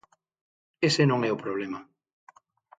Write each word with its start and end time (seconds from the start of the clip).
Ese 0.87 1.03
non 1.07 1.19
é 1.29 1.31
o 1.33 1.41
problema. 1.43 1.79